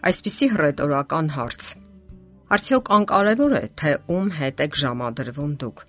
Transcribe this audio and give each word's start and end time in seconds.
Այսպիսի 0.00 0.46
հռետորական 0.48 1.26
հարց. 1.34 1.64
Արդյոք 2.56 2.86
անկարևոր 2.96 3.54
է, 3.58 3.60
թե 3.76 3.90
ում 4.08 4.28
հետ 4.32 4.60
եք 4.64 4.78
ժամադրվում 4.80 5.50
դուք։ 5.60 5.82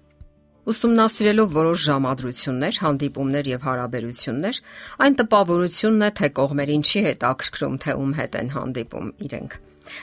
Ուսումնասիրելով 0.72 1.54
որոշ 1.56 1.86
ժամադրություններ, 1.88 2.80
հանդիպումներ 2.84 3.48
եւ 3.52 3.64
հարաբերություններ, 3.68 4.60
այն 5.06 5.16
տպավորությունն 5.22 6.04
է, 6.04 6.10
թե 6.20 6.30
կողմերին 6.42 6.84
չի 6.92 7.04
հետաքրքրում, 7.08 7.78
թե 7.82 7.96
ում 8.02 8.12
հետ 8.20 8.36
են 8.42 8.52
հանդիպում 8.52 9.08
իրենք։ 9.32 9.56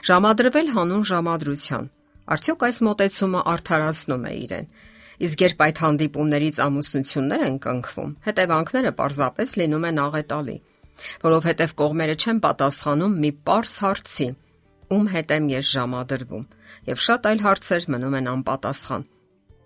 Ժամադրվել 0.09 0.73
հանուն 0.79 1.05
ժամադրության։ 1.13 1.85
Արդյոք 2.33 2.65
այս 2.69 2.81
մտածումը 2.89 3.45
արդարացնում 3.53 4.25
է 4.25 4.33
իրեն։ 4.49 4.73
Իսկ 5.29 5.45
երբ 5.45 5.63
այդ 5.69 5.85
հանդիպումներից 5.85 6.59
ամուսնություններ 6.65 7.47
են 7.49 7.57
կնքվում, 7.69 8.11
հետևանքները 8.29 8.93
պարզապես 8.99 9.55
լինում 9.59 9.87
են 9.89 10.03
աղետալի 10.09 10.59
որովհետև 11.25 11.75
կողմերը 11.81 12.17
չեն 12.19 12.43
պատասխանում 12.45 13.17
մի 13.23 13.31
པարս 13.39 13.75
հարցի. 13.85 14.29
ում 14.89 15.07
հետ 15.13 15.33
եմ 15.37 15.47
ես 15.53 15.67
ժամադրվում, 15.69 16.45
եւ 16.89 17.01
շատ 17.05 17.27
այլ 17.29 17.41
հարցեր 17.45 17.83
մնում 17.93 18.15
են 18.19 18.29
անպատասխան։ 18.33 19.03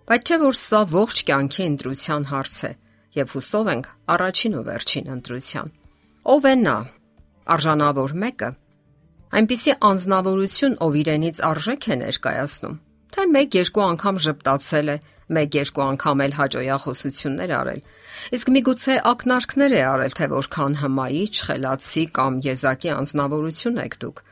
Բայց 0.03 0.21
չէ 0.27 0.37
որ 0.43 0.57
սա 0.59 0.81
ողջ 0.93 1.17
կյանքի 1.29 1.63
ընտրության 1.63 2.23
հարց 2.27 2.57
է, 2.67 2.71
եւ 3.15 3.27
հուսով 3.33 3.69
ենք 3.73 3.85
առաջին 4.13 4.57
ու 4.59 4.65
վերջին 4.67 5.07
ընտրության։ 5.13 5.71
Ո՞վ 6.33 6.43
է 6.43 6.55
նա։ 6.59 6.77
Արժանավոր 7.53 8.11
մեկը։ 8.23 8.49
Այնպիսի 9.33 9.73
անznավորություն, 9.89 10.75
ով 10.83 10.97
իրենից 11.03 11.37
արժեք 11.47 11.87
է 11.87 11.95
ներկայացնում, 12.03 12.75
թե 13.13 13.23
1-2 13.31 13.83
անգամ 13.83 14.19
ճպտացել 14.27 14.91
է, 14.93 14.97
1-2 15.41 15.81
անգամ 15.85 16.21
էլ 16.25 16.35
հաջողախոսություններ 16.39 17.53
արել։ 17.59 17.81
Իսկ 18.37 18.51
միգուցե 18.55 18.95
ակնարկներ 19.13 19.73
է 19.73 19.81
արել, 19.93 20.13
թե 20.19 20.29
որքան 20.33 20.77
հմայիչ, 20.83 21.33
խելացի 21.47 22.03
կամ 22.17 22.39
եզակի 22.47 22.93
անznավորություն 22.93 23.81
եք 23.83 23.97
դուք։ 24.03 24.23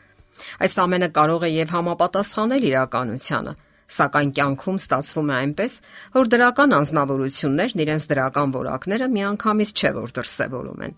Այս 0.61 0.73
ամենը 0.85 1.09
կարող 1.17 1.43
է 1.45 1.51
եւ 1.51 1.73
համապատասխանել 1.75 2.63
իրականությանը, 2.71 3.53
սակայն 3.91 4.31
կյանքում 4.37 4.79
ստացվում 4.81 5.31
է 5.31 5.35
այնպես, 5.41 5.73
որ 6.15 6.31
դրական 6.31 6.75
անznավորություններն 6.77 7.83
իրենց 7.85 8.07
դրական 8.11 8.55
որակները 8.55 9.09
միանգամից 9.15 9.73
չէ 9.75 9.91
որ 9.99 10.15
դրսևորում 10.17 10.85
են։ 10.87 10.95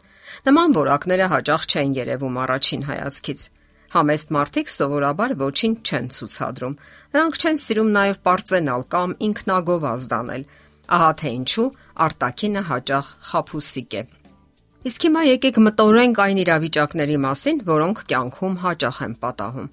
Նման 0.47 0.77
որակները 0.77 1.27
հաճախ 1.33 1.67
չեն 1.73 1.97
երևում 2.03 2.39
առաջին 2.43 2.87
հայացքից։ 2.93 3.39
Համեստ 3.93 4.31
մարդիկ 4.33 4.69
սովորաբար 4.73 5.33
ոչինչ 5.37 5.75
չեն 5.85 6.07
ցուցադրում։ 6.15 6.75
Նրանք 7.13 7.35
չեն 7.43 7.59
սիրում 7.63 7.91
նաև 7.97 8.15
པարծենալ 8.23 8.85
կամ 8.93 9.11
ինքնագովազդ 9.27 10.09
դանել։ 10.13 10.45
Ահա 10.97 11.11
թե 11.21 11.33
ինչու 11.37 11.65
արտակինը 12.05 12.63
հաճախ 12.69 13.11
խափուսիկ 13.29 13.97
է։ 13.99 14.03
Իսկ 14.89 15.05
հիմա 15.07 15.21
եկեք 15.29 15.59
մտորենք 15.67 16.23
այն 16.25 16.41
իրավիճակների 16.43 17.19
մասին, 17.27 17.61
որոնք 17.69 18.01
կյանքում 18.09 18.57
հաճախ 18.63 18.97
են 19.05 19.13
պատահում։ 19.21 19.69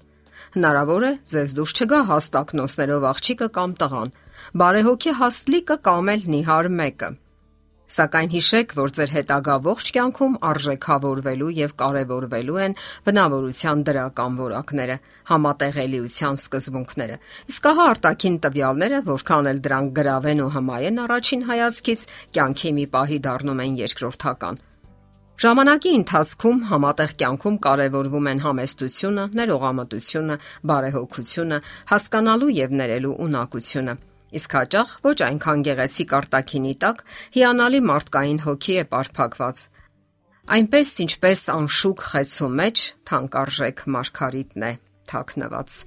Հնարավոր 0.51 1.03
է 1.07 1.11
ձեզ 1.33 1.57
դուրս 1.57 1.73
չգա 1.81 1.99
հաստակնոսներով 2.11 3.09
աղջիկը 3.11 3.49
կամ 3.57 3.75
տղան, 3.81 4.13
բարեհոգի 4.61 5.17
հաստլիկը 5.21 5.77
կամ 5.89 6.13
էլ 6.13 6.31
նիհար 6.35 6.71
մեկը։ 6.77 7.09
Սակայն 7.91 8.29
հիշեք, 8.31 8.73
որ 8.77 8.91
ձեր 8.95 9.09
հետագա 9.11 9.55
ողջ 9.65 9.89
կյանքում 9.95 10.35
արժեքավորվելու 10.47 11.49
եւ 11.57 11.71
կարեւորվելու 11.81 12.59
են 12.65 12.75
բնավորության 13.07 13.81
դրական 13.89 14.37
որակները, 14.39 14.95
համատեղելիության 15.31 16.39
սկզբունքները։ 16.39 17.17
Իսկ 17.51 17.67
ահա 17.71 17.87
արտաքին 17.91 18.37
տվյալները, 18.47 19.01
որքան 19.11 19.49
էլ 19.51 19.63
դրանք 19.67 19.95
գրավեն 19.99 20.43
ու 20.45 20.51
հմայեն 20.55 21.01
առաջին 21.05 21.47
հայացքից, 21.51 22.03
կյանքի 22.37 22.71
մի 22.79 22.85
պահի 22.95 23.19
դառնում 23.27 23.63
են 23.65 23.75
երկրորդական։ 23.81 24.61
Ժամանակի 25.41 25.91
ընթացքում 25.97 26.57
համատեղ 26.69 27.13
կյանքում 27.17 27.55
կարևորվում 27.65 28.27
են 28.31 28.41
համեստությունը, 28.45 29.23
ներողամտությունը, 29.39 30.37
բարեհոգությունը, 30.71 31.59
հասկանալու 31.91 32.51
եւ 32.61 32.77
ներելու 32.77 33.15
ունակությունը։ 33.25 33.95
Իսկ 34.31 34.53
հաճախ 34.55 34.91
ոչ 35.03 35.17
այնքան 35.27 35.63
գեղեցիկ 35.67 36.13
արտակինի 36.21 36.73
տակ 36.81 37.03
հիանալի 37.35 37.81
մարդկային 37.91 38.41
հոգի 38.45 38.75
է 38.75 38.83
ապարփակված։ 38.85 39.63
Այնպես 40.55 40.91
ինչպես 41.05 41.41
անշուք 41.55 42.03
խեցու 42.11 42.51
մեջ 42.61 42.83
թանկարժեք 43.11 43.83
մարգարիտն 43.95 44.67
է 44.67 44.71
թաքնված։ 45.11 45.79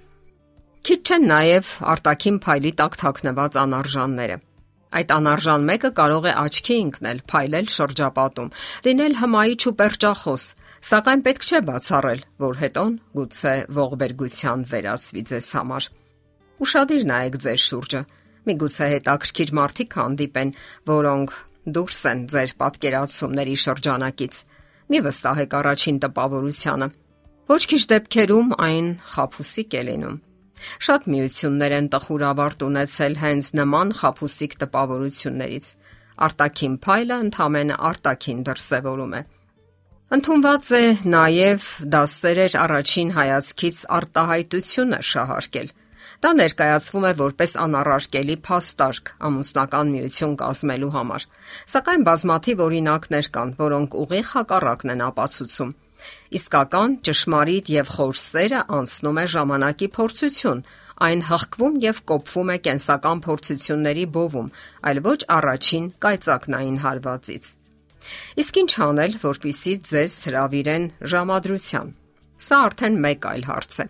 Քիչ 0.84 1.00
չեն 1.08 1.22
նաև 1.30 1.70
արտակին 1.94 2.42
փայլի 2.44 2.72
տակ 2.80 2.98
թաքնված 3.00 3.56
անարժանները։ 3.64 4.36
Այդ 4.94 5.12
անարժան 5.14 5.64
մեկը 5.68 5.90
կարող 5.98 6.26
է 6.30 6.32
աչքի 6.44 6.74
ընկնել, 6.84 7.20
փայլել 7.30 7.70
շրջապատում, 7.74 8.50
լինել 8.84 9.16
հմայիչ 9.20 9.62
ու 9.70 9.72
պերճախոս, 9.80 10.44
սակայն 10.90 11.24
պետք 11.24 11.46
չէ 11.48 11.60
բացառել, 11.70 12.20
որ 12.44 12.60
հետոն 12.60 12.92
գուցե 13.18 13.54
ողբերգության 13.80 14.66
վերածվի 14.70 15.24
ձեզ 15.32 15.48
համար։ 15.56 15.88
Ուշադիր 16.64 17.08
նայեք 17.10 17.40
ձեր 17.42 17.60
շուրջը։ 17.64 18.02
Միգուցե 18.48 18.90
հետաքրքիր 18.94 19.54
մարդիկ 19.60 19.96
հանդիպեն, 20.00 20.52
որոնք 20.90 21.38
դուրս 21.78 22.02
են 22.10 22.20
ձեր 22.34 22.54
պատկերացումների 22.64 23.56
շրջանակից։ 23.64 24.44
Մի 24.92 24.98
վստահեք 25.08 25.58
առաջին 25.62 25.98
տպավորությանը։ 26.04 26.88
Ոչ 27.54 27.62
քիչ 27.72 27.82
դեպքերում 27.94 28.54
այն 28.68 28.94
խափուսիկ 29.14 29.80
է 29.80 29.82
լինում 29.88 30.22
Շատ 30.84 31.06
միություններ 31.12 31.74
են 31.78 31.88
տխուր 31.92 32.24
ավարտ 32.30 32.64
ունեցել 32.66 33.16
հենց 33.20 33.50
նման 33.58 33.92
խափուսիկ 34.00 34.56
տպավորություններից։ 34.62 35.70
Արտակին 36.26 36.74
փայլը 36.84 37.16
ընդհանրապես 37.24 37.80
արտակին 37.90 38.42
դրսևորում 38.48 39.14
է։ 39.18 39.22
Ընթոնված 40.14 40.68
է 40.78 40.82
նաև 41.14 41.68
դասերեր 41.94 42.56
առաջին 42.64 43.10
հայացքից 43.18 43.78
արտահայտությունը 43.98 45.00
շահարկել։ 45.10 45.68
Դա 46.24 46.30
ներկայացվում 46.38 47.04
է 47.04 47.08
որպես 47.18 47.54
անառարկելի 47.60 48.34
փաստարկ 48.46 49.10
ամուսնական 49.28 49.90
միություն 49.92 50.36
կազմելու 50.40 50.92
համար։ 50.94 51.24
Սակայն 51.72 52.04
բազմաթիվ 52.08 52.62
օրինակներ 52.64 53.26
կան, 53.34 53.50
որոնք 53.58 53.96
ուղիղ 54.02 54.30
հակառակն 54.30 54.92
են 54.94 55.02
ապացուցում. 55.04 55.74
Իսկական 56.38 56.94
ճշմարիտ 57.04 57.68
եւ 57.74 57.90
խոր 57.96 58.16
սերը 58.20 58.62
անցնում 58.78 59.20
է 59.20 59.24
ժամանակի 59.34 59.88
փորձություն, 59.98 60.62
այն 61.04 61.24
հղկվում 61.28 61.76
եւ 61.84 62.00
կոփվում 62.08 62.52
է 62.54 62.56
կենսական 62.68 63.20
փորձությունների 63.26 64.06
բովում, 64.16 64.48
այլ 64.88 65.02
ոչ 65.04 65.20
առաջին 65.36 65.90
կայծակնային 66.04 66.78
հարվածից։ 66.84 67.50
Իսկ 68.44 68.62
ինչ 68.64 68.72
անել, 68.88 69.18
որpիսի 69.24 69.76
ձեզ 69.92 70.16
հravirեն 70.28 70.88
ժամադրության։ 71.14 71.92
Սա 72.48 72.62
արդեն 72.68 72.98
մեկ 73.04 73.30
այլ 73.34 73.46
հարց 73.50 73.78
է։ 73.84 73.88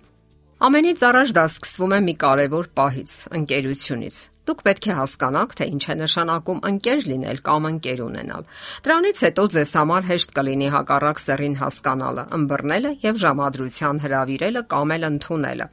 Ամենից 0.62 1.00
առաջ 1.02 1.30
դա 1.34 1.42
սկսվում 1.50 1.92
է 1.96 1.96
մի 2.06 2.12
կարևոր 2.22 2.66
պահից՝ 2.78 3.12
ընկերությունից։ 3.38 4.18
Դուք 4.46 4.60
պետք 4.66 4.84
է 4.86 4.94
հասկանաք, 4.98 5.54
թե 5.58 5.66
ինչ 5.74 5.82
է 5.90 5.94
նշանակում 5.98 6.60
ընկեր 6.68 7.00
լինել 7.10 7.40
կամ 7.48 7.66
ընկեր 7.70 8.02
ունենալ։ 8.04 8.44
Դրանից 8.86 9.22
հետո 9.26 9.46
ձեզ 9.54 9.72
համար 9.78 10.06
հեշտ 10.10 10.34
կլինի 10.38 10.68
հակառակ 10.74 11.22
սեռին 11.24 11.56
հասկանալը, 11.58 12.24
ըմբռնելը 12.38 12.92
եւ 13.02 13.18
ժամադրության 13.24 14.00
հravirելը 14.04 14.62
կամ 14.70 14.94
էլ 14.94 15.06
ընդունելը։ 15.10 15.66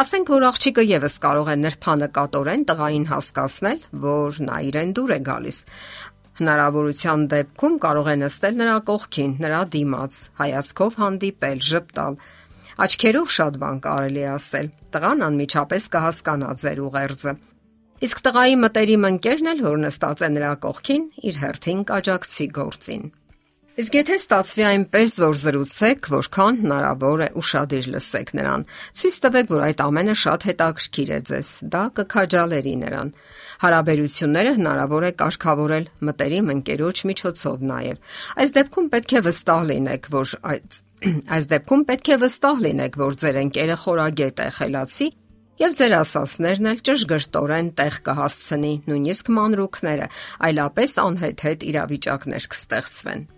Ասենք 0.00 0.32
որ 0.36 0.46
աղջիկը 0.50 0.84
եւս 0.90 1.16
կարող 1.24 1.48
է 1.50 1.56
նրբանկատորեն 1.64 2.62
տղային 2.68 3.06
հասկացնել, 3.10 3.80
որ 4.04 4.42
նա 4.50 4.58
իրեն 4.68 4.92
դուր 5.00 5.14
է 5.16 5.18
գալիս։ 5.30 5.58
Հնարավորության 6.40 7.24
դեպքում 7.30 7.74
կարող 7.84 8.06
է 8.10 8.14
նստել 8.20 8.54
նրա 8.60 8.76
կողքին, 8.90 9.32
նրա 9.44 9.62
դիմաց, 9.74 10.20
հայացքով 10.40 11.00
հանդիպել, 11.00 11.58
ճպտալ։ 11.70 12.20
Աչքերով 12.80 13.32
շատ 13.34 13.56
բան 13.60 13.78
կարելի 13.84 14.22
ասել։ 14.32 14.68
Տղան 14.94 15.24
անմիջապես 15.26 15.88
կհասկանա 15.92 16.52
ձեր 16.62 16.78
ուղերձը։ 16.86 17.34
Իսկ 18.06 18.22
տղայի 18.24 18.54
մտերիմ 18.64 19.06
ընկերն 19.10 19.50
էլ, 19.52 19.60
որ 19.68 19.80
նստած 19.84 20.22
է 20.24 20.30
նրա 20.40 20.52
կողքին, 20.64 21.04
իր 21.28 21.40
հերթին 21.44 21.82
կաջակցի 21.90 22.46
գործին։ 22.56 23.02
Իսկ 23.80 23.94
եթե 23.96 24.16
ստացվի 24.20 24.64
այնպես, 24.68 25.12
որ 25.22 25.36
զրուցեք, 25.40 26.08
որքան 26.12 26.56
հնարավոր 26.60 27.20
է 27.24 27.28
ուշադիր 27.40 27.86
լսեք 27.94 28.32
նրան, 28.36 28.64
ցույց 29.00 29.16
տվեք, 29.24 29.46
որ 29.54 29.62
այդ 29.66 29.80
ամենը 29.84 30.16
շատ 30.20 30.44
հետաքրքիր 30.50 31.12
է 31.16 31.20
ձեզ, 31.30 31.52
դա 31.72 31.84
կքաջալերի 31.96 32.74
նրան։ 32.82 33.12
Հարաբերությունները 33.64 34.52
հնարավոր 34.58 35.06
է 35.08 35.12
կարգավորել 35.22 35.88
մտերիմ 36.10 36.52
ընկերոջ 36.56 37.02
միջոցով 37.08 37.64
նաև։ 37.70 38.12
Այս 38.44 38.54
դեպքում 38.60 38.92
պետք 38.92 39.16
է 39.16 39.24
վստահ 39.30 39.64
լինեք, 39.70 40.12
որ 40.12 40.36
այս 40.50 40.84
այս 41.40 41.50
դեպքում 41.56 41.88
պետք 41.88 42.12
է 42.12 42.20
վստահ 42.20 42.62
լինեք, 42.68 43.00
որ 43.00 43.18
ձեր 43.24 43.42
ընկերը 43.46 43.80
խորագետ 43.80 44.44
է, 44.44 44.48
խելացի 44.60 45.10
եւ 45.60 45.74
ձեր 45.80 45.92
ասասներն 46.04 46.68
էլ 46.70 46.78
ճշգրտորեն 46.88 47.74
տեղ 47.80 47.98
կհասցնի 48.08 48.76
նույնիսկ 48.92 49.34
մանրուքները, 49.40 50.06
այլապես 50.48 50.96
անհեթեթ 51.04 51.68
իրավիճակներ 51.72 52.48
կստեղծվեն։ 52.54 53.28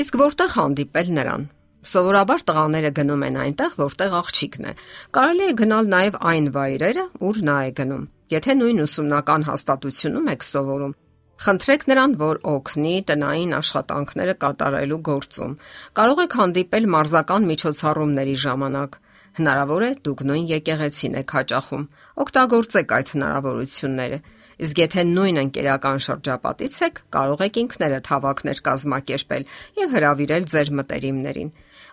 Իսկ 0.00 0.16
որտեղ 0.20 0.54
հանդիպել 0.56 1.10
նրան։ 1.16 1.42
Սովորաբար 1.90 2.42
տղաները 2.50 2.90
գնում 3.00 3.24
են 3.26 3.36
այնտեղ, 3.40 3.76
որտեղ 3.80 4.16
աղջիկն 4.20 4.70
է։ 4.70 4.72
Կարելի 5.16 5.44
է 5.50 5.56
գնալ 5.60 5.90
նաև 5.94 6.18
այն 6.30 6.48
վայրերը, 6.56 7.04
ուր 7.30 7.40
նա 7.50 7.56
է 7.66 7.70
գնում։ 7.80 8.08
Եթե 8.30 8.56
նույն 8.60 8.82
ուսումնական 8.84 9.46
հաստատությունում 9.50 10.32
եք 10.36 10.48
սովորում, 10.50 10.96
Խնդրեք 11.40 11.84
նրան, 11.88 12.14
որ 12.20 12.38
օգնի 12.50 12.90
տնային 13.08 13.52
աշխատանքները 13.56 14.32
կատարելու 14.44 14.98
գործում։ 15.08 15.54
Կարող 15.96 16.18
եք 16.24 16.34
հանդիպել 16.40 16.88
մարզական 16.94 17.46
միջոցառումների 17.50 18.34
ժամանակ, 18.44 18.98
Հնարավոր 19.38 19.82
է 19.86 19.90
դուք 20.06 20.22
նույն 20.26 20.46
եկեղեցին 20.50 21.16
եք 21.20 21.32
հաճախում։ 21.36 21.82
Օգտագործեք 22.24 22.94
այդ 22.96 23.10
հնարավորությունները։ 23.14 24.18
Իսկ 24.60 24.80
եթե 24.82 25.02
նույն 25.08 25.40
ընկերական 25.40 26.02
շրջապատից 26.04 26.74
եք, 26.84 26.98
կարող 27.16 27.44
եք 27.46 27.58
ինքներդ 27.62 28.10
հավաքներ 28.12 28.58
կազմակերպել 28.66 29.46
եւ 29.80 29.94
հravirել 29.96 30.44
ձեր 30.52 30.72
մտերիմներին։ 30.80 31.50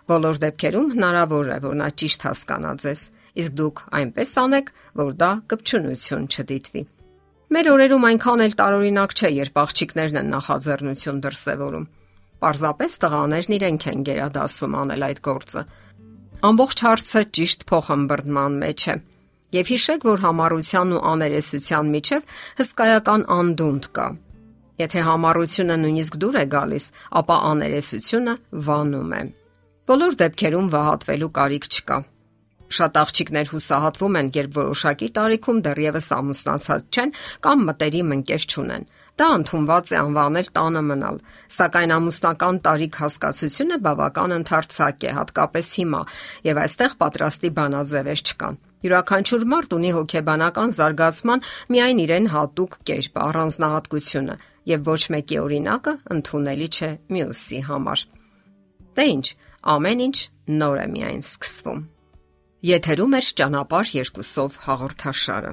Բոլոր 0.08 0.40
դեպքերում 0.44 0.92
հնարավոր 0.92 1.48
է, 1.48 1.58
որ 1.64 1.74
նա 1.80 1.88
ճիշտ 2.02 2.28
հասկանա 2.28 2.72
ձեզ, 2.84 3.00
իսկ 3.40 3.56
դուք 3.58 3.82
այնպես 3.98 4.30
անեք, 4.44 4.70
որ 5.00 5.10
դա 5.22 5.30
կպչունություն 5.52 6.28
չդիտվի։ 6.28 6.82
Մեր 7.48 7.68
օրերում 7.72 8.06
այնքան 8.08 8.44
էլ 8.44 8.54
տարօրինակ 8.60 9.12
չէ, 9.16 9.28
երբ 9.38 9.60
աղջիկներն 9.64 10.18
են 10.20 10.32
նախաձեռնություն 10.36 11.20
դրսևորում։ 11.24 11.86
Պարզապես 12.44 12.96
տղաներն 13.04 13.54
իրենք 13.56 13.86
են 13.88 14.02
գերադասում 14.08 14.76
անել 14.78 15.06
այդ 15.08 15.22
գործը։ 15.28 15.62
Ամբողջ 16.48 16.82
հարցը 16.88 17.22
ճիշտ 17.38 17.64
փոխհմբռնման 17.72 18.58
մեջ 18.62 18.84
է։ 18.92 18.94
Եվ 19.48 19.68
հիշեք, 19.72 20.02
որ 20.04 20.20
համառության 20.26 20.90
ու 20.92 21.04
աներեսության 21.08 21.92
միջև 21.94 22.32
հսկայական 22.58 23.22
անդունդ 23.32 23.86
կա։ 23.96 24.08
Եթե 24.78 25.04
համառությունը 25.08 25.76
նույնիսկ 25.84 26.18
դուր 26.22 26.36
է 26.36 26.44
գալիս, 26.52 26.88
ապա 27.20 27.36
աներեսությունը 27.48 28.34
վանում 28.68 29.14
է։ 29.18 29.22
Բոլոր 29.88 30.18
դեպքերում 30.20 30.68
վհատվելու 30.74 31.30
կարիք 31.38 31.68
չկա։ 31.72 31.98
Շատ 32.78 33.00
աղջիկներ 33.00 33.50
հուսահատվում 33.54 34.18
են, 34.20 34.30
երբ 34.36 34.58
որոշակի 34.58 35.08
տարիքում 35.16 35.62
դեռևս 35.64 36.08
ամուսնացած 36.18 36.82
չեն 36.92 37.14
կամ 37.48 37.64
մտերիմ 37.68 38.12
ընկեր 38.18 38.46
չունեն։ 38.52 38.84
Դա 39.18 39.26
ընդունված 39.34 39.90
է 39.90 39.96
անվանել 39.98 40.48
տանը 40.54 40.80
մնալ, 40.88 41.16
սակայն 41.50 41.92
ամուսնական 41.96 42.58
տարիք 42.66 42.98
հասկացությունը 43.02 43.78
բավական 43.82 44.34
ընդարձակ 44.36 45.06
է, 45.08 45.10
հատկապես 45.16 45.70
հիմա, 45.78 46.02
եւ 46.46 46.60
այստեղ 46.62 46.94
պատրաստի 47.02 47.50
բանաձևեր 47.58 48.22
չկան։ 48.28 48.60
Յուրաքանչյուր 48.86 49.44
մարդ 49.52 49.74
ունի 49.74 49.90
հոգեբանական 49.98 50.74
զարգացման 50.78 51.44
միայն 51.74 52.02
իրեն 52.06 52.30
հատուկ 52.30 52.78
կերպ, 52.86 53.20
առանձնահատկությունը, 53.26 54.36
եւ 54.70 54.90
ոչ 54.94 55.02
մեկի 55.18 55.38
օրինակը 55.42 55.94
ընդունելի 56.14 56.68
չէ 56.78 56.90
մյուսի 57.18 57.62
համար։ 57.68 58.04
Դե 58.98 59.06
ի՞նչ, 59.18 59.26
ամեն 59.74 60.04
ինչ 60.06 60.18
նոր 60.62 60.78
է 60.78 60.86
միայն 60.94 61.22
սկսվում։ 61.26 61.86
Եթերում 62.68 63.18
է 63.18 63.20
ճանապարհ 63.38 63.96
երկուսով 63.98 64.62
հաղորդաշարը։ 64.68 65.52